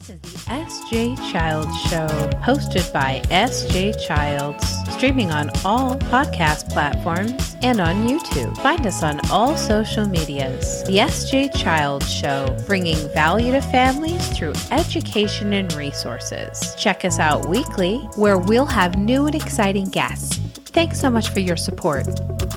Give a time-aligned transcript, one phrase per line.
[0.00, 2.06] This is the SJ Childs Show,
[2.42, 8.56] hosted by SJ Childs, streaming on all podcast platforms and on YouTube.
[8.62, 10.82] Find us on all social medias.
[10.84, 16.74] The SJ Childs Show, bringing value to families through education and resources.
[16.78, 20.38] Check us out weekly, where we'll have new and exciting guests.
[20.72, 22.06] Thanks so much for your support.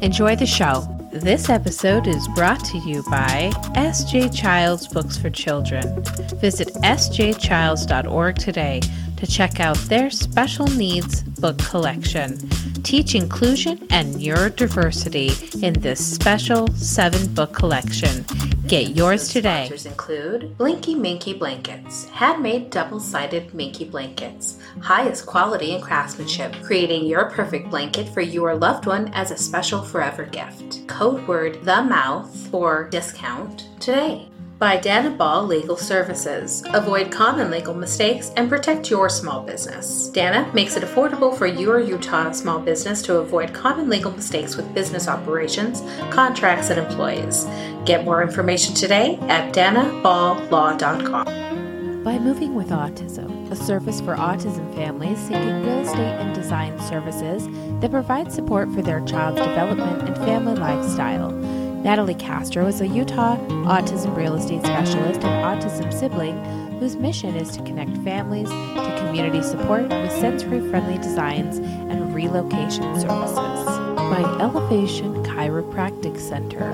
[0.01, 0.87] Enjoy the show.
[1.13, 6.03] This episode is brought to you by SJ Childs Books for Children.
[6.41, 8.81] Visit sjchilds.org today
[9.17, 12.35] to check out their special needs book collection.
[12.81, 18.25] Teach inclusion and neurodiversity in this special seven book collection.
[18.73, 19.65] Get yours today.
[19.67, 27.05] Sponsors include Blinky Minky Blankets, handmade double sided Minky blankets, highest quality and craftsmanship, creating
[27.05, 30.87] your perfect blanket for your loved one as a special forever gift.
[30.87, 34.27] Code word the mouth for discount today.
[34.63, 36.63] By Dana Ball Legal Services.
[36.73, 40.07] Avoid common legal mistakes and protect your small business.
[40.07, 44.73] Dana makes it affordable for your Utah small business to avoid common legal mistakes with
[44.73, 47.45] business operations, contracts, and employees.
[47.83, 52.03] Get more information today at danaball.law.com.
[52.05, 57.49] By Moving with Autism, a service for autism families seeking real estate and design services
[57.81, 61.62] that provide support for their child's development and family lifestyle.
[61.83, 66.41] Natalie Castro is a Utah autism real estate specialist and autism sibling
[66.79, 72.97] whose mission is to connect families to community support with sensory friendly designs and relocation
[73.01, 73.65] services.
[73.97, 76.71] By Elevation Chiropractic Center.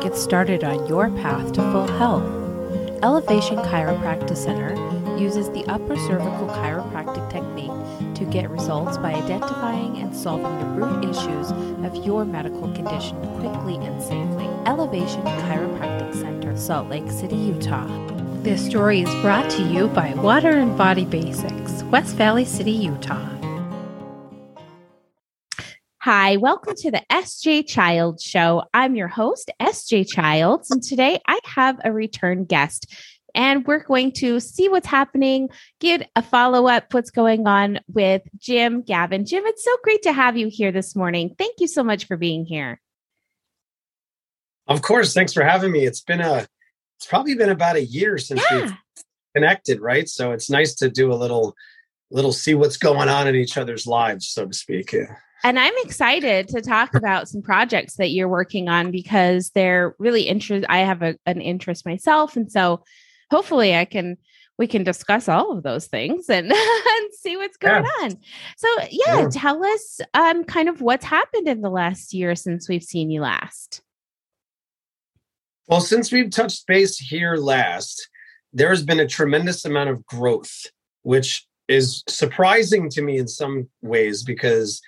[0.00, 2.24] Get started on your path to full health.
[3.02, 4.74] Elevation Chiropractic Center
[5.18, 11.50] uses the upper cervical chiropractic technique get results by identifying and solving the root issues
[11.84, 14.46] of your medical condition quickly and safely.
[14.66, 17.86] Elevation Chiropractic Center, Salt Lake City, Utah.
[18.42, 23.28] This story is brought to you by Water and Body Basics, West Valley City, Utah.
[26.02, 28.62] Hi, welcome to the SJ Child Show.
[28.72, 32.94] I'm your host, SJ Childs, and today I have a return guest.
[33.38, 38.22] And we're going to see what's happening, get a follow up, what's going on with
[38.36, 39.24] Jim Gaven.
[39.24, 41.36] Jim, it's so great to have you here this morning.
[41.38, 42.80] Thank you so much for being here.
[44.66, 45.14] Of course.
[45.14, 45.86] Thanks for having me.
[45.86, 46.48] It's been a,
[46.98, 48.60] it's probably been about a year since Yeah.
[48.60, 48.74] we've
[49.36, 50.08] connected, right?
[50.08, 51.54] So it's nice to do a little,
[52.10, 54.92] little see what's going on in each other's lives, so to speak.
[54.92, 55.14] Yeah.
[55.44, 60.22] And I'm excited to talk about some projects that you're working on because they're really
[60.22, 60.66] interest.
[60.68, 62.82] I have a, an interest myself, and so
[63.30, 64.16] hopefully I can
[64.58, 68.16] we can discuss all of those things and, and see what's going on.
[68.56, 69.28] So yeah, Yeah.
[69.30, 73.20] tell us um kind of what's happened in the last year since we've seen you
[73.20, 73.82] last.
[75.68, 78.08] Well, since we've touched base here last,
[78.52, 80.66] there has been a tremendous amount of growth,
[81.02, 84.80] which is surprising to me in some ways because,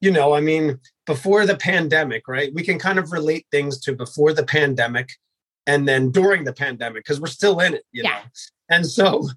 [0.00, 2.54] you know, I mean, before the pandemic, right?
[2.54, 5.08] We can kind of relate things to before the pandemic
[5.68, 8.10] and then during the pandemic because we're still in it, you Yeah.
[8.10, 8.18] know.
[8.70, 9.28] And so,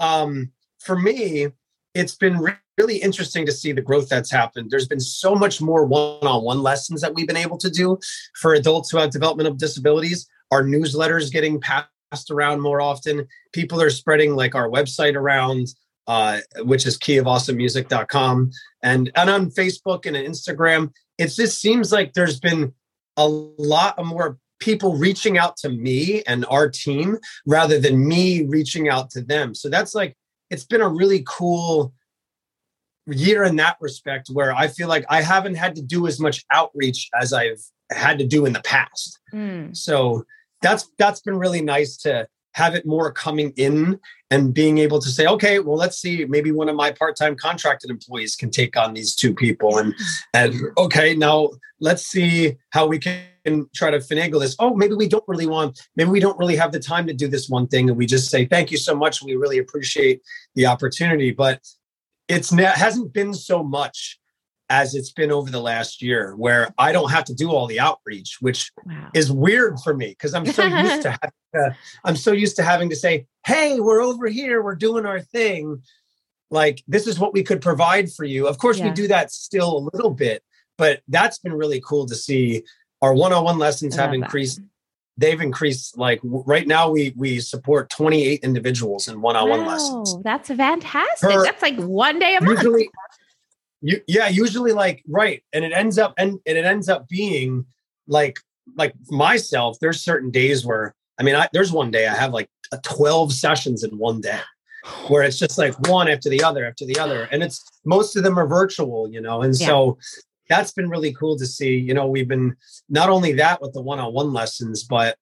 [0.00, 1.46] um, for me,
[1.94, 4.70] it's been re- really interesting to see the growth that's happened.
[4.70, 7.98] There's been so much more one-on-one lessons that we've been able to do
[8.34, 10.28] for adults who have developmental disabilities.
[10.50, 13.26] Our newsletters getting passed around more often.
[13.52, 15.68] People are spreading like our website around,
[16.06, 18.50] uh, which is keyofawesomemusic.com,
[18.82, 20.92] and and on Facebook and Instagram.
[21.18, 22.74] It just seems like there's been
[23.16, 28.46] a lot of more people reaching out to me and our team rather than me
[28.46, 29.54] reaching out to them.
[29.54, 30.16] So that's like
[30.50, 31.92] it's been a really cool
[33.06, 36.44] year in that respect where I feel like I haven't had to do as much
[36.50, 39.18] outreach as I've had to do in the past.
[39.32, 40.24] Mm, So
[40.62, 44.00] that's that's been really nice to have it more coming in
[44.30, 47.90] and being able to say, okay, well, let's see, maybe one of my part-time contracted
[47.90, 49.78] employees can take on these two people.
[49.78, 49.94] And
[50.32, 51.50] and okay, now
[51.80, 53.20] let's see how we can
[53.74, 54.56] try to finagle this.
[54.58, 57.28] Oh, maybe we don't really want, maybe we don't really have the time to do
[57.28, 57.88] this one thing.
[57.88, 59.22] And we just say, thank you so much.
[59.22, 60.20] We really appreciate
[60.54, 61.30] the opportunity.
[61.30, 61.60] But
[62.28, 64.18] it's ne- hasn't been so much
[64.68, 67.78] as it's been over the last year where I don't have to do all the
[67.78, 69.10] outreach, which wow.
[69.14, 72.62] is weird for me because I'm so used to having to, I'm so used to
[72.62, 75.82] having to say, "Hey, we're over here, we're doing our thing."
[76.50, 78.46] Like this is what we could provide for you.
[78.46, 78.86] Of course, Yeah.
[78.86, 80.42] we do that still a little bit,
[80.78, 82.62] but that's been really cool to see.
[83.06, 84.24] Our one-on-one lessons I have love that.
[84.26, 84.60] increased.
[85.16, 85.96] They've increased.
[85.96, 90.14] Like w- right now, we we support 28 individuals in one-on-one lessons.
[90.14, 91.30] Wow, that's fantastic.
[91.30, 92.62] Per- that's like one day a month.
[93.82, 97.64] You, yeah, usually like right, and it ends up and, and it ends up being
[98.08, 98.38] like
[98.76, 99.78] like myself.
[99.80, 103.32] There's certain days where I mean, I, there's one day I have like a 12
[103.32, 104.40] sessions in one day.
[105.08, 107.28] where it's just like one after the other after the other.
[107.32, 109.42] And it's most of them are virtual, you know.
[109.42, 109.66] And Yeah.
[109.66, 109.98] so
[110.48, 111.76] that's been really cool to see.
[111.76, 112.56] You know, we've been
[112.88, 115.16] not only that with the one-on-one lessons, but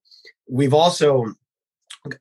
[0.49, 1.27] we've also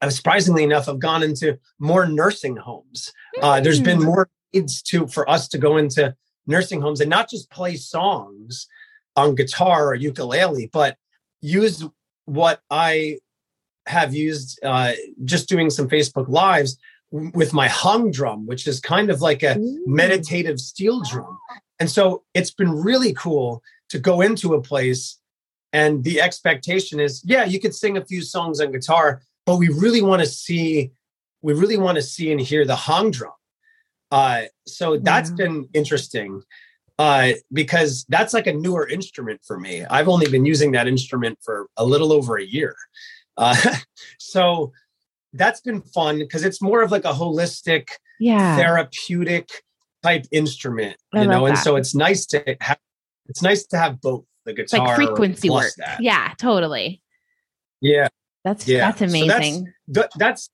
[0.01, 3.11] uh, surprisingly enough have gone into more nursing homes.
[3.41, 4.05] Uh, there's been Mm.
[4.05, 6.15] more needs to for us to go into
[6.47, 8.67] nursing homes and not just play songs
[9.15, 10.95] on guitar or ukulele, but
[11.41, 11.83] use
[12.25, 13.19] what I
[13.87, 14.93] have used uh,
[15.25, 16.77] just doing some Facebook lives
[17.11, 21.37] with my hang drum, which is kind of like a meditative steel drum.
[21.79, 25.19] And so it's been really cool to go into a place
[25.73, 29.69] and the expectation is, yeah, you could sing a few songs on guitar, but we
[29.69, 30.91] really want to see,
[31.41, 33.31] we really want to see and hear the hang drum.
[34.11, 35.35] Uh, so that's Wow.
[35.37, 36.43] been interesting
[36.99, 39.83] uh, because that's like a newer instrument for me.
[39.85, 42.75] I've only been using that instrument for a little over a year.
[43.35, 43.55] Uh,
[44.19, 44.71] so
[45.33, 48.55] that's been fun because it's more of like a holistic, Yeah.
[48.55, 49.49] therapeutic
[50.03, 51.63] type instrument, I you know, and that.
[51.63, 52.77] so it's nice to have,
[53.27, 55.73] it's nice to have both the guitar like frequency plus work.
[55.77, 56.01] that.
[56.01, 57.01] Yeah, totally.
[57.81, 58.09] Yeah.
[58.43, 58.91] That's Yeah.
[58.91, 59.73] that's So that's- amazing.
[60.17, 60.49] That's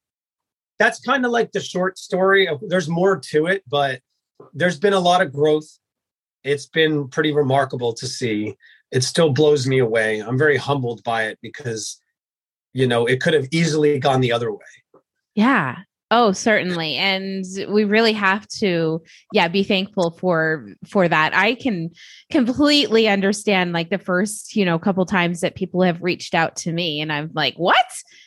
[0.78, 4.00] that's kind of like the short story of there's more to it but
[4.54, 5.68] there's been a lot of growth
[6.46, 8.56] it's been pretty remarkable to see
[8.92, 12.00] it still blows me away i'm very humbled by it because
[12.72, 14.72] you know it could have easily gone the other way
[15.36, 15.80] Yeah.
[16.11, 16.95] Oh, certainly.
[16.95, 21.35] And we really have to yeah, be thankful for for that.
[21.35, 21.91] I can
[22.31, 26.71] completely understand like the first, you know, couple times that people have reached out to
[26.71, 27.85] me and I'm like, "What?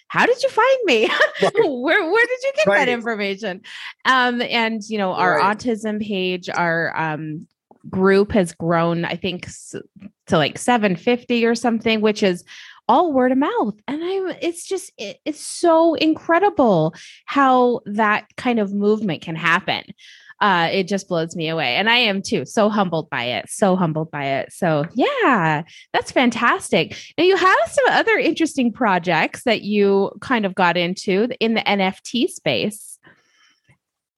[0.09, 1.09] How did you find me?
[1.43, 1.53] Right.
[1.57, 2.79] where where did you get Right.
[2.87, 3.63] that information?"
[4.05, 5.57] Um and you know, our Right.
[5.59, 7.49] autism page, our um
[7.91, 9.49] group has grown I think
[10.29, 12.45] to like 750 or something, which is
[12.89, 13.75] all word of mouth.
[13.89, 16.95] And I'm it's just it, it's so incredible
[17.27, 19.85] how that kind of movement can happen.
[20.43, 21.77] Uh, it just blows me away.
[21.77, 24.53] And I am too, so humbled by it, so humbled by it.
[24.53, 25.63] So, yeah,
[25.93, 26.97] that's fantastic.
[27.17, 31.61] Now, you have some other interesting projects that you kind of got into in the
[31.61, 32.99] NFT space.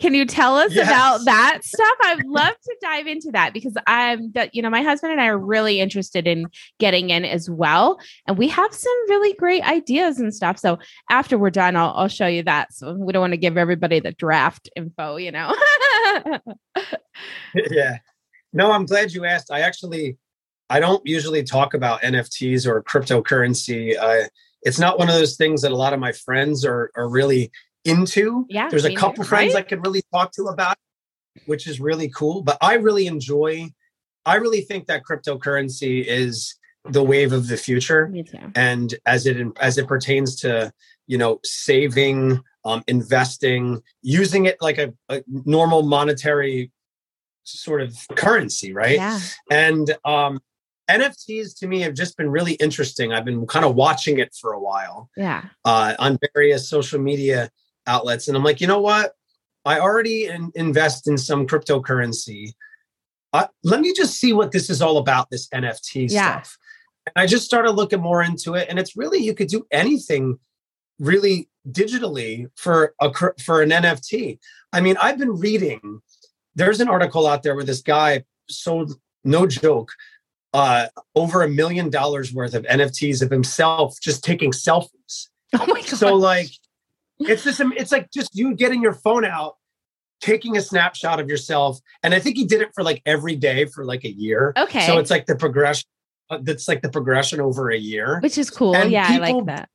[0.05, 0.87] Can you tell us Yes.
[0.87, 1.97] about that stuff?
[2.03, 5.29] I'd love to dive into that because I'm that you know my husband and I
[5.29, 6.47] are really interested in
[6.79, 7.99] getting in as well,
[8.29, 10.59] and we have some really great ideas and stuff.
[10.59, 10.79] So
[11.09, 12.75] after we're done, I'll, I'll show you that.
[12.75, 15.55] So we don't want to give everybody the draft info, you know.
[17.55, 17.97] yeah
[18.53, 20.17] no i'm glad you asked i actually
[20.69, 24.27] i don't usually talk about nfts or cryptocurrency uh,
[24.63, 27.51] it's not one of those things that a lot of my friends are, are really
[27.85, 29.65] into Yeah, there's a couple friends right?
[29.65, 30.77] i could really talk to about
[31.37, 33.69] it, which is really cool but i really enjoy
[34.25, 36.57] i really think that cryptocurrency is
[36.91, 38.11] the wave of the future
[38.55, 40.73] and as it as it pertains to
[41.07, 46.71] you know saving um, investing using it like a, a normal monetary
[47.45, 49.21] sort of currency right Yeah.
[49.51, 50.41] and um,
[50.91, 54.53] nfts to me have just been really interesting i've been kind of watching it for
[54.53, 55.45] a while Yeah.
[55.65, 57.51] uh, on various social media
[57.87, 58.29] outlets.
[58.29, 59.13] And i'm like you know what?
[59.65, 62.53] I already in- invest in some cryptocurrency.
[63.33, 66.41] Uh, let me just see what this is all about this nft Yeah.
[66.43, 66.59] stuff.
[67.07, 68.69] And i just started looking more into it.
[68.69, 70.39] And it's really you could do anything
[70.99, 73.11] really digitally for a
[73.43, 74.39] for an nft
[74.75, 76.01] i mean i've been reading
[76.55, 78.93] there's an article out there where this guy sold
[79.25, 79.91] no joke
[80.53, 80.87] uh,
[81.17, 85.29] over a million dollars worth of nfts of himself just taking selfies.
[85.55, 85.87] Oh my god.
[85.97, 86.51] so like
[87.21, 89.55] it's just it's like just you getting your phone out
[90.21, 93.65] taking a snapshot of yourself and i think he did it for like every day
[93.67, 94.87] for like a year okay.
[94.87, 95.87] so it's like the progression
[96.31, 98.75] uh, that's like the progression over a year which is cool.
[98.75, 99.69] and Yeah, I people- like that.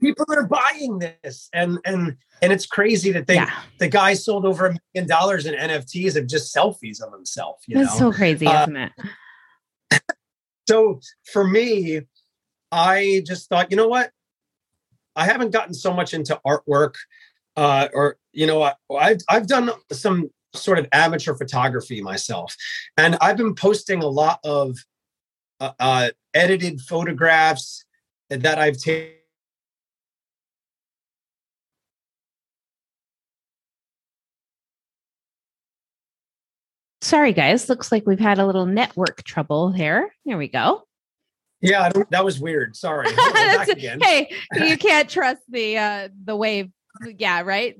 [0.00, 3.50] people are buying this and and and it's crazy that they Yeah.
[3.78, 7.76] the guy sold over a million dollars in nfts of just selfies of himself you
[7.78, 8.92] That's know so crazy, Uh, isn't it?
[10.68, 11.00] so
[11.32, 12.02] for me
[12.70, 14.10] i just thought you know what
[15.16, 16.94] i haven't gotten so much into artwork
[17.56, 22.54] uh, or you know I, I've, I've done some sort of amateur photography myself
[22.96, 24.76] and i've been posting a lot of
[25.60, 27.84] uh, uh, edited photographs
[28.30, 29.14] that i've taken
[37.02, 37.68] Sorry, guys.
[37.68, 40.14] Looks like we've had a little network trouble here.
[40.26, 40.86] There we go.
[41.60, 44.30] Yeah that was weird sorry We're back again hey,
[44.68, 46.70] you can't trust the uh the wave.
[47.16, 47.76] Yeah, right.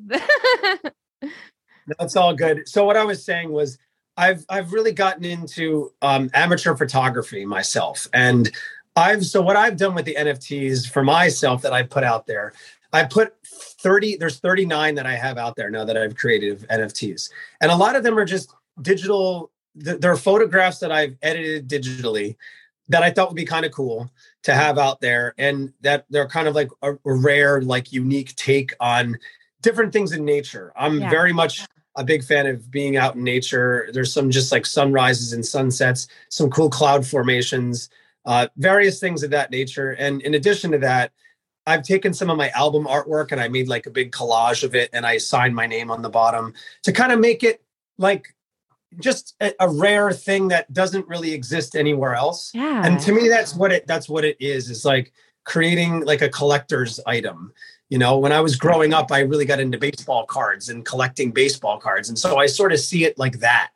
[1.99, 2.69] That's all good.
[2.69, 3.79] So what I was saying was
[4.17, 8.51] I've I've really gotten into um, amateur photography myself, and
[8.97, 12.53] I've so what I've done with the NFTs for myself that I put out there,
[12.93, 16.69] I put 30, there's 39 that I have out there now that I've created of
[16.69, 17.31] NFTs.
[17.61, 22.37] And a lot of them are just digital, they're photographs that I've edited digitally
[22.91, 24.11] that I thought would be kind of cool
[24.43, 25.33] to have out there.
[25.39, 29.17] And that they're kind of like a, a rare, like unique take on
[29.63, 30.73] different things in nature.
[30.77, 31.11] I'm yeah.
[31.11, 31.67] very much
[31.97, 33.89] a big fan of being out in nature.
[33.93, 37.91] There's some just like sunrises and sunsets, some cool cloud formations,
[38.27, 39.93] uh, various things of that nature.
[39.93, 41.13] And in addition to that,
[41.67, 44.75] I've taken some of my album artwork and I made like a big collage of
[44.75, 47.63] it and I signed my name on the bottom to kind of make it
[47.99, 48.35] like
[48.99, 52.51] just a, a, rare thing that doesn't really exist anywhere else.
[52.55, 52.85] Yeah.
[52.85, 54.69] And to me that's what it that's what it is.
[54.69, 55.13] Is like
[55.45, 57.53] creating like a collector's item.
[57.89, 61.33] You know, when I was growing up, I really got into baseball cards and collecting
[61.33, 62.09] baseball cards.
[62.09, 63.71] And so I sort of see it like that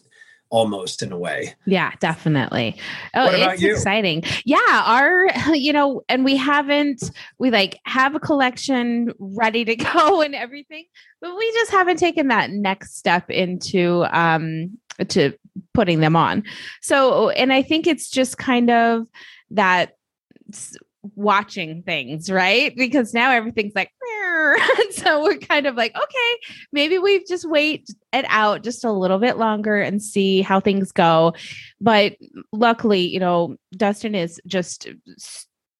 [0.50, 1.52] almost in a way.
[1.66, 2.76] Yeah, definitely.
[3.14, 3.72] Oh, it's you?
[3.72, 4.22] exciting.
[4.44, 10.22] Yeah, our you know, and we haven't we like have a collection ready to go
[10.22, 10.84] and everything,
[11.20, 15.32] but we just haven't taken that next step into um to
[15.72, 16.44] putting them on.
[16.82, 19.06] So, and I think it's just kind of
[19.50, 19.96] that
[21.14, 22.74] watching things, right?
[22.76, 23.90] Because now everything's like,
[24.90, 29.18] so we're kind of like, okay, maybe we've just wait it out just a little
[29.18, 31.34] bit longer and see how things go.
[31.80, 32.16] But
[32.52, 34.88] luckily, you know, Dustin is just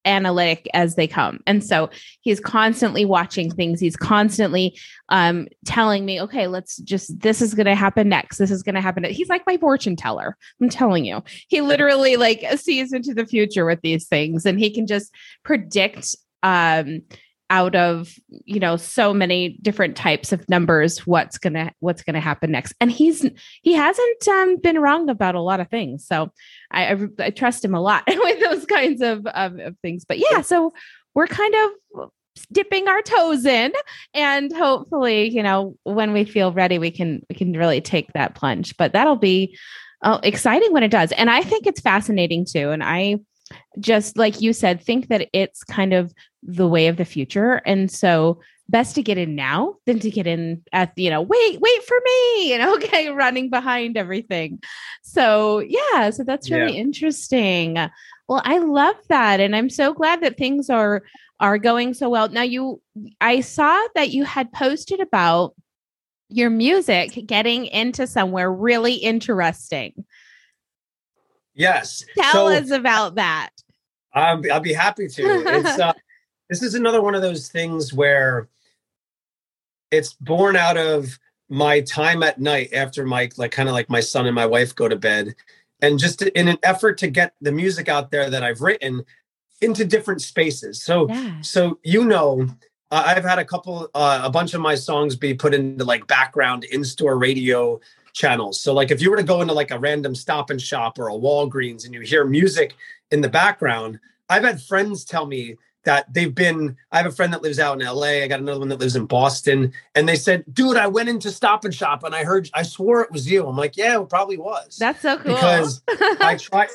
[0.05, 1.39] analytic as they come.
[1.47, 1.89] And so
[2.21, 3.79] he's constantly watching things.
[3.79, 4.77] He's constantly
[5.09, 8.37] um, telling me, okay, let's just, this is going to happen next.
[8.37, 9.03] This is going to happen.
[9.05, 10.37] He's like my fortune teller.
[10.61, 14.69] I'm telling you, he literally like sees into the future with these things and he
[14.69, 17.01] can just predict um,
[17.49, 22.51] out of you know so many different types of numbers what's gonna what's gonna happen
[22.51, 22.73] next.
[22.79, 23.25] And he's
[23.61, 26.05] he hasn't um, been wrong about a lot of things.
[26.05, 26.31] So
[26.71, 30.05] I, I, I trust him a lot with those kinds of, of, of things.
[30.05, 30.73] But yeah so
[31.13, 32.09] we're kind of
[32.51, 33.71] dipping our toes in
[34.13, 38.35] and hopefully you know when we feel ready we can we can really take that
[38.35, 38.75] plunge.
[38.77, 39.57] But that'll be
[40.01, 41.11] uh, exciting when it does.
[41.13, 42.71] And i think it's fascinating too.
[42.71, 43.19] And i
[43.79, 46.13] just like you said, think that it's kind of
[46.45, 47.61] the way of the future.
[47.65, 51.59] And so best to get in now than to get in at, you know, wait,
[51.59, 54.61] wait for me, and okay, running behind everything.
[55.03, 56.81] So yeah, so that's really yeah.
[56.81, 57.75] interesting.
[58.27, 59.39] Well, I love that.
[59.39, 61.03] And I'm so glad that things are
[61.39, 62.29] are going so well.
[62.29, 62.81] Now you
[63.19, 65.53] I saw that you had posted about
[66.29, 70.05] your music getting into somewhere really interesting.
[71.53, 72.03] Yes.
[72.17, 73.49] Tell so, us about that.
[74.13, 75.23] I'll be, I'll be happy to.
[75.23, 75.93] It's uh,
[76.49, 78.47] this is another one of those things where
[79.91, 81.17] it's born out of
[81.49, 84.75] my time at night after my like kind of like my son and my wife
[84.75, 85.35] go to bed
[85.81, 89.03] and just in an effort to get the music out there that I've written
[89.61, 90.83] into different spaces.
[90.83, 91.41] So yeah.
[91.41, 92.47] so you know
[92.91, 96.07] uh, I've had a couple uh, a bunch of my songs be put into like
[96.07, 97.79] background in-store radio
[98.13, 98.59] channels.
[98.59, 101.09] So like if you were to go into like a random stop and shop or
[101.09, 102.75] a Walgreens and you hear music
[103.11, 103.99] in the background,
[104.29, 107.79] I've had friends tell me that they've been I have a friend that lives out
[107.79, 110.87] in LA, I got another one that lives in Boston, and they said, "Dude, I
[110.87, 113.77] went into Stop and Shop and I heard I swore it was you." I'm like,
[113.77, 115.33] "Yeah, it probably was." That's so cool.
[115.33, 116.67] Because I try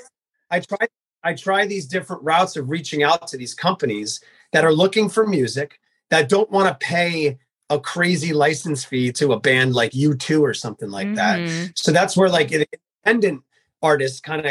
[0.51, 0.89] I try
[1.23, 4.21] I try these different routes of reaching out to these companies
[4.53, 5.79] that are looking for music
[6.11, 7.39] that don't want to pay
[7.69, 11.15] a crazy license fee to a band like U2 or something like mm-hmm.
[11.15, 11.73] that.
[11.77, 13.45] So that's where like independent
[13.83, 14.47] artists kind of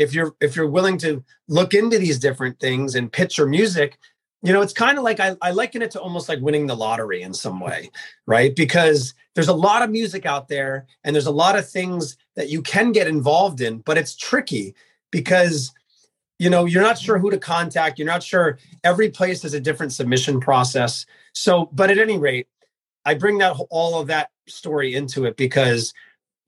[0.00, 3.98] if you're if you're willing to look into these different things and pitch your music,
[4.42, 6.76] you know, it's kind of like I, I liken it to almost like winning the
[6.76, 7.90] lottery in some way,
[8.26, 8.54] right?
[8.56, 12.48] Because there's a lot of music out there and there's a lot of things that
[12.48, 14.74] you can get involved in, but it's tricky
[15.10, 15.72] because
[16.38, 19.60] you know you're not sure who to contact you're not sure every place has a
[19.60, 21.04] different submission process
[21.34, 22.46] so but at any rate
[23.04, 25.92] I bring that all of that story into it because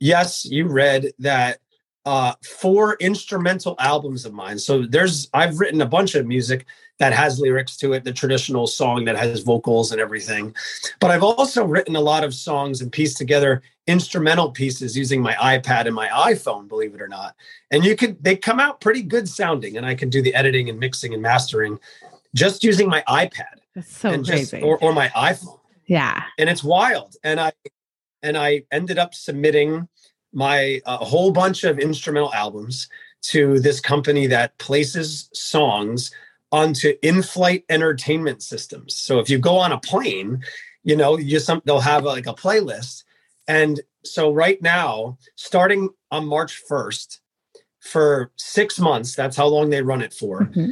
[0.00, 1.58] yes, you read that
[2.04, 4.58] uh four instrumental albums of mine.
[4.58, 6.66] So there's I've written a bunch of music
[6.98, 10.54] that has lyrics to it, the traditional song that has vocals and everything.
[11.00, 15.34] But I've also written a lot of songs and pieced together instrumental pieces using my
[15.34, 17.34] iPad and my iPhone, believe it or not.
[17.70, 20.68] And you could they come out pretty good sounding and I can do the editing
[20.70, 21.78] and mixing and mastering
[22.34, 23.60] just using my iPad.
[23.74, 24.58] That's so crazy.
[24.58, 25.58] Just, or, or my iPhone.
[25.86, 26.22] Yeah.
[26.38, 27.16] And it's wild.
[27.24, 27.52] And I
[28.22, 29.88] and I ended up submitting
[30.32, 32.88] my a uh, whole bunch of instrumental albums
[33.22, 36.10] to this company that places songs
[36.50, 38.94] onto in-flight entertainment systems.
[38.94, 40.42] So if you go on a plane,
[40.84, 43.04] you know, you some they'll have a, like a playlist.
[43.48, 47.20] And so right now, starting on March 1st,
[47.82, 50.42] for six months, that's how long they run it for.
[50.42, 50.70] Mm-hmm.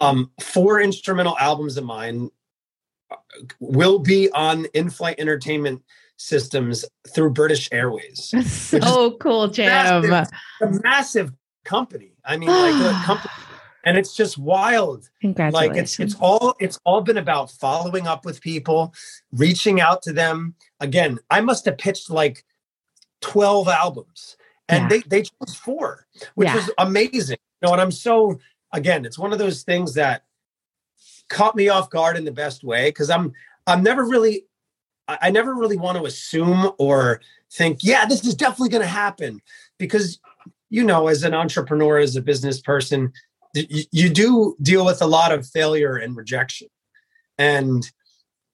[0.00, 2.30] Um, four instrumental albums of mine
[3.60, 5.82] will be on in-flight entertainment
[6.20, 6.84] systems
[7.14, 8.34] through British Airways.
[8.46, 9.50] So cool.
[9.56, 10.10] Massive,
[10.60, 11.32] a massive
[11.64, 12.12] company.
[12.24, 13.32] I mean, like the company,
[13.84, 15.08] and it's just wild.
[15.22, 15.54] Congratulations.
[15.76, 18.94] Like it's it's all it's all been about following up with people,
[19.32, 20.54] reaching out to them.
[20.80, 22.44] Again, I must have pitched like
[23.22, 24.36] 12 albums
[24.68, 24.88] and Yeah.
[24.88, 26.56] they they chose four, which Yeah.
[26.56, 27.38] was amazing.
[27.62, 28.38] You know, and I'm so
[28.72, 30.24] again, it's one of those things that
[31.28, 33.32] caught me off guard in the best way because I'm
[33.66, 34.44] I'm never really
[35.20, 37.20] I never really want to assume or
[37.52, 39.40] think, yeah, this is definitely going to happen
[39.78, 40.20] because
[40.70, 43.12] you know, as an entrepreneur, as a business person,
[43.54, 46.68] you, you do deal with a lot of failure and rejection.
[47.36, 47.84] And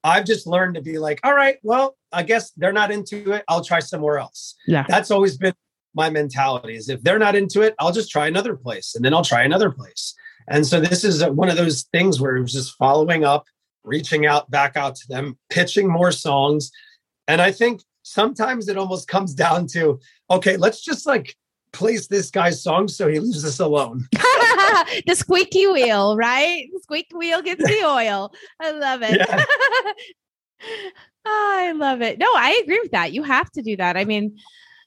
[0.02, 3.44] I've just learned to be like, all right, well, I guess they're not into it.
[3.48, 4.54] I'll try somewhere else.
[4.66, 4.86] Yeah.
[4.88, 5.54] That's always been
[5.94, 9.14] my mentality is if they're not into it, I'll just try another place and then
[9.14, 10.14] I'll try another place.
[10.48, 13.46] And so this is one of those things where it was just following up,
[13.86, 16.70] reaching out back out to them, pitching more songs.
[17.28, 19.98] And I think sometimes it almost comes down to,
[20.30, 21.36] okay, let's just like
[21.72, 24.06] place this guy's song so he leaves us alone.
[24.12, 26.66] the squeaky wheel, right?
[26.72, 28.32] The squeaky wheel gets the oil.
[28.60, 29.18] I love it.
[29.18, 29.44] Yeah.
[31.28, 32.18] Ah, I love it.
[32.18, 33.12] No, I agree with that.
[33.12, 33.96] You have to do that.
[33.96, 34.38] I mean,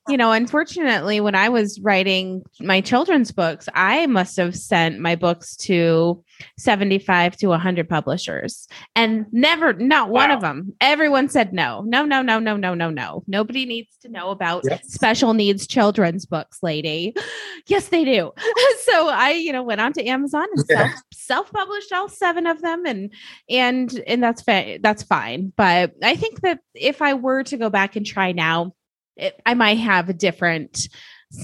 [0.09, 5.15] you know, unfortunately, when I was writing my children's books, I must have sent my
[5.15, 6.23] books to
[6.57, 12.21] 75 to 100 publishers and never, not one of them, everyone said no, no, no,
[12.21, 13.23] no, no, no, no, no.
[13.27, 14.83] Nobody needs to know about Yep.
[14.85, 17.13] special needs children's books, lady.
[17.67, 18.31] Yes, they do.
[18.79, 20.89] so I, you know, went on to Amazon and Yeah.
[20.89, 23.13] self self published all seven of them, and
[23.47, 25.53] and and that's fa- that's fine.
[25.55, 28.73] But I think that if I were to go back and try now,
[29.19, 30.87] it, I might have a different,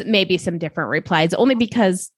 [0.06, 2.12] maybe some different replies, only because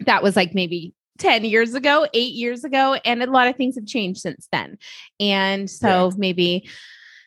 [0.00, 3.76] that was like maybe 10 years ago, eight years ago, and a lot of things
[3.76, 4.78] have changed since then.
[5.20, 6.68] And so maybe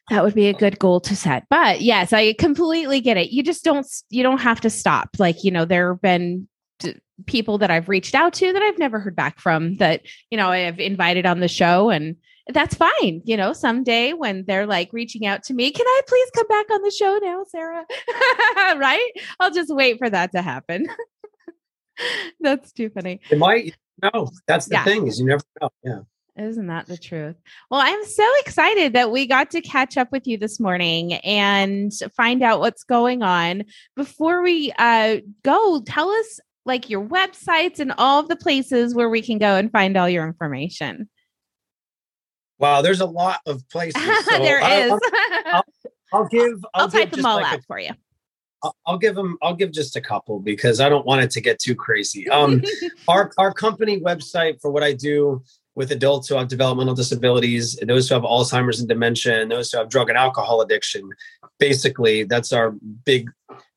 [0.09, 1.45] that would be a good goal to set.
[1.49, 3.31] But yes, I completely get it.
[3.31, 5.09] You just don't you don't have to stop.
[5.19, 6.47] Like, you know, there have been
[7.25, 10.49] people that I've reached out to that I've never heard back from that, you know,
[10.49, 12.15] I have invited on the show and
[12.53, 13.21] that's fine.
[13.25, 16.69] You know, someday when they're like reaching out to me, can I please come back
[16.71, 17.85] on the show now, Sarah?
[18.77, 19.11] right?
[19.39, 20.87] I'll just wait for that to happen.
[22.39, 23.19] that's too funny.
[23.29, 24.83] It might, no, that's the Yeah.
[24.83, 25.69] thing is you never know.
[25.83, 25.99] Yeah.
[26.37, 27.35] Isn't that the truth?
[27.71, 31.91] Well, I'm so excited that we got to catch up with you this morning and
[32.15, 33.63] find out what's going on.
[33.95, 39.09] Before we uh, go, tell us like your websites and all of the places where
[39.09, 41.09] we can go and find all your information.
[42.59, 44.01] Wow, there's a lot of places.
[44.25, 44.99] So there I- is.
[45.45, 45.63] I'll-
[46.13, 46.63] I'll give.
[46.73, 47.91] I'll, I'll give type them all like a out for you.
[48.63, 49.37] I'll- I'll give them.
[49.41, 52.29] I'll give just a couple because I don't want it to get too crazy.
[52.29, 52.61] Um,
[53.07, 55.43] our our company website for what I do
[55.75, 59.77] with adults who have developmental disabilities, those who have Alzheimer's and dementia, and those who
[59.77, 61.07] have drug and alcohol addiction.
[61.59, 62.71] Basically, that's our
[63.05, 63.29] big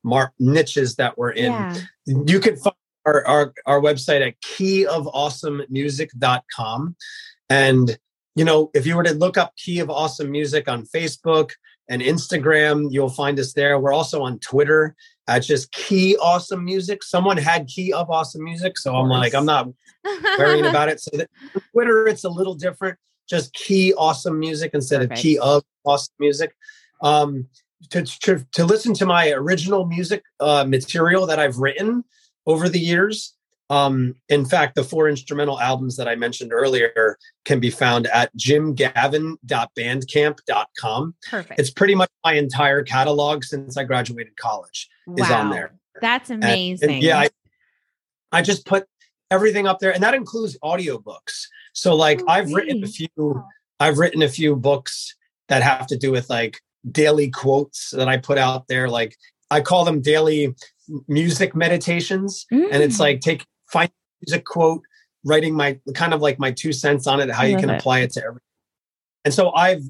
[0.03, 1.53] mar- niches that we're in.
[1.53, 1.77] yeah.
[2.07, 6.97] You can find our, our, our website at keyofawesomemusic.com.
[7.51, 7.99] And,
[8.35, 11.51] you know, if you were to look up Key of Awesome Music on Facebook
[11.89, 13.79] and Instagram, you'll find us there.
[13.79, 14.95] We're also on Twitter
[15.27, 17.03] at just Key Awesome Music.
[17.03, 18.79] Someone had Key of Awesome Music.
[18.79, 19.69] So I'm like, I'm not
[20.39, 21.01] worrying about it.
[21.13, 21.31] So that,
[21.73, 22.99] Twitter, it's a little different.
[23.29, 25.19] Just Key Awesome Music instead Perfect.
[25.19, 26.55] of Key of Awesome Music.
[27.03, 27.49] Um,
[27.91, 32.05] to, to, to listen to my original music uh, material that I've written
[32.47, 33.35] over the years.
[33.71, 38.37] Um, in fact, the four instrumental albums that I mentioned earlier can be found at
[38.37, 41.15] jimgaven.bandcamp.com.
[41.31, 41.61] Perfect.
[41.61, 45.53] It's pretty much my entire catalog since I graduated college is on Wow.
[45.55, 45.75] there.
[46.01, 46.91] That's amazing.
[46.91, 47.29] and yeah, I,
[48.33, 48.87] I just put
[49.31, 51.45] everything up there, and that includes audiobooks.
[51.73, 53.09] So, like, Oh, I've written a few.
[53.79, 55.15] I've written a few books
[55.49, 56.59] that have to do with like
[56.91, 58.89] daily quotes that I put out there.
[58.89, 59.17] Like,
[59.51, 60.55] I call them daily
[61.09, 63.01] music meditations, and it's Mm.
[63.01, 63.91] like take find
[64.33, 64.83] a quote,
[65.25, 67.77] writing my kind of like my two cents on it, how you can it.
[67.79, 68.41] apply it to everything.
[69.25, 69.83] And so I've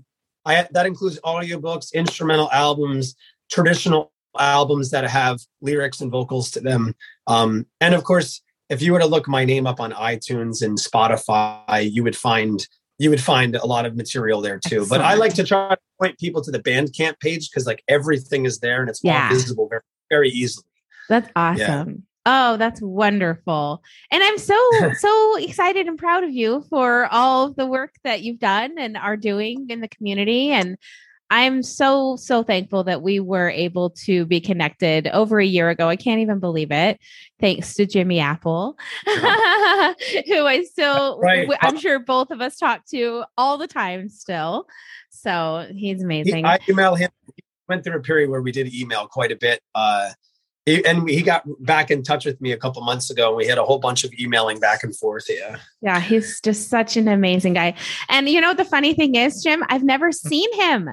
[0.47, 3.15] I that includes audiobooks, instrumental albums,
[3.51, 6.95] traditional albums that have lyrics and vocals to them.
[7.27, 10.79] Um, and of course, if you were to look my name up on iTunes and
[10.79, 12.67] Spotify, you would find
[12.99, 14.87] you would find a lot of material there too.
[14.87, 18.45] But I like to try to point people to the Bandcamp page because like everything
[18.45, 19.25] is there and it's Yeah.
[19.29, 20.67] all visible very, very easily.
[21.09, 22.07] That's awesome.
[22.27, 23.83] Oh, that's wonderful.
[24.11, 24.57] And I'm so,
[24.99, 28.97] so excited and proud of you for all of the work that you've done and
[28.97, 30.51] are doing in the community.
[30.51, 30.77] And
[31.33, 35.89] I'm so, so thankful that we were able to be connected over a year ago.
[35.89, 36.99] I can't even believe it.
[37.39, 41.49] Thanks to Jimmy Apple, who I still, right.
[41.61, 44.67] I'm sure both of us talk to all the time still.
[45.11, 46.45] So he's amazing.
[46.45, 47.11] He, I email him.
[47.37, 49.61] He went through a period where we did email quite a bit.
[49.73, 50.11] Uh,
[50.71, 53.47] he, and he got back in touch with me a couple months ago and we
[53.47, 55.59] had a whole bunch of emailing back and forth yeah.
[55.83, 57.75] Yeah he's just such an amazing guy.
[58.09, 60.29] And you know the funny thing is jim i've never hmm.
[60.29, 60.91] seen him.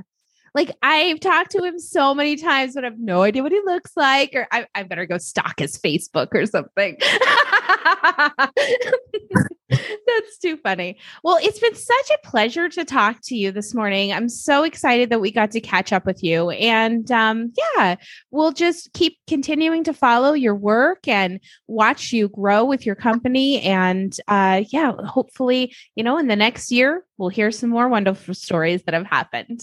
[0.56, 3.62] Like I've talked to him so many times, but I have no idea what he
[3.64, 6.98] looks like, or I, I better go stalk his Facebook or something.
[9.70, 10.98] That's too funny.
[11.24, 14.14] Well, it's been such a pleasure to talk to you this morning.
[14.14, 16.52] I'm so excited that we got to catch up with you.
[16.52, 17.98] And um, yeah,
[18.32, 23.62] we'll just keep continuing to follow your work and watch you grow with your company.
[23.62, 28.36] And uh, yeah, hopefully, you know, in the next year, we'll hear some more wonderful
[28.36, 29.62] stories that have happened.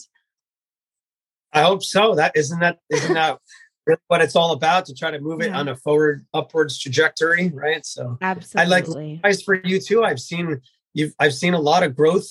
[1.55, 2.15] I hope so.
[2.17, 3.39] That isn't that isn't that
[3.87, 5.59] really what it's all about to try to move it yeah.
[5.59, 7.85] on a forward upwards trajectory, right?
[7.85, 9.21] So absolutely.
[9.23, 10.05] I like for you too.
[10.05, 10.61] I've seen
[10.93, 12.27] you've I've seen a lot of growth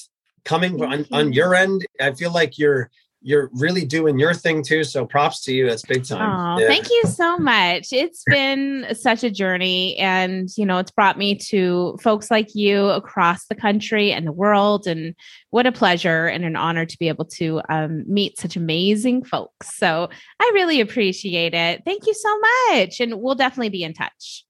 [0.46, 1.86] coming on, on your end.
[2.00, 2.90] I feel like you're
[3.24, 4.84] you're really doing your thing too.
[4.84, 5.68] So props to you.
[5.68, 6.58] That's big time.
[6.58, 6.68] Oh, yeah.
[6.68, 7.88] thank you so much.
[7.92, 12.90] It's been such a journey and you know, it's brought me to folks like you
[12.90, 14.86] across the country and the world.
[14.86, 15.16] And
[15.50, 19.78] what a pleasure and an honor to be able to um, meet such amazing folks.
[19.78, 20.10] So
[20.40, 21.82] I really appreciate it.
[21.86, 23.00] Thank you so much.
[23.00, 24.46] And we'll definitely be in touch.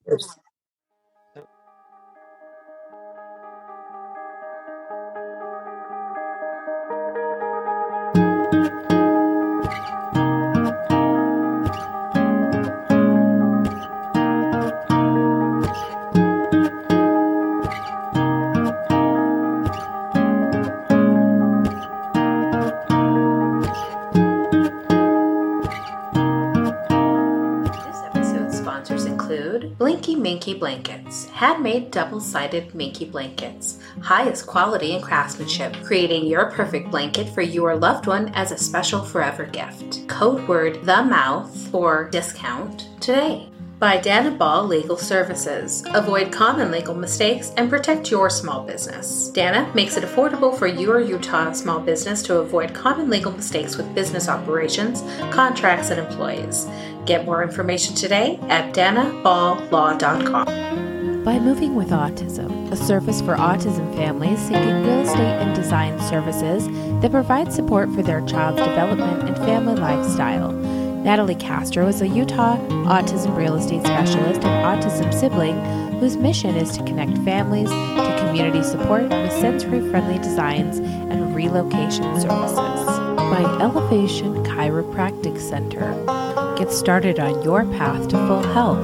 [28.89, 36.51] Include blinky Minky Blankets, handmade double sided Minky blankets, highest quality and craftsmanship, creating your
[36.51, 40.05] perfect blanket for your loved one as a special forever gift.
[40.09, 43.49] Code word the mouth for discount today.
[43.79, 45.83] By Dana Ball Legal Services.
[45.93, 49.29] Avoid common legal mistakes and protect your small business.
[49.31, 53.93] Dana makes it affordable for your Utah small business to avoid common legal mistakes with
[53.93, 56.65] business operations, contracts, and employees.
[57.05, 61.23] Get more information today at danaballlaw.com.
[61.25, 66.67] By Moving with Autism, a service for autism families seeking real estate and design services
[67.01, 70.51] that provide support for their child's development and family lifestyle.
[70.51, 75.59] Natalie Castro is a Utah autism real estate specialist and autism sibling
[75.99, 82.21] whose mission is to connect families to community support with sensory friendly designs and relocation
[82.21, 82.85] services.
[83.17, 86.22] By Elevation Chiropractic Center
[86.57, 88.77] Get started on your path to full health.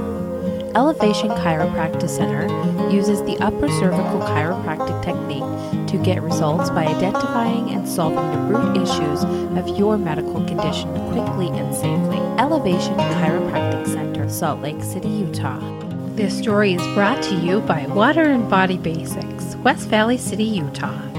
[0.74, 2.48] Elevation Chiropractic Center
[2.90, 8.76] uses the upper cervical chiropractic technique to get results by identifying and solving the root
[8.76, 9.22] issues
[9.56, 12.18] of your medical condition quickly and safely.
[12.38, 15.60] Elevation Chiropractic Center, Salt Lake City, Utah.
[16.16, 21.09] This story is brought to you by Water and Body Basics, West Valley City, Utah.